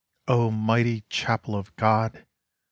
[0.27, 2.25] O mighty chapel of God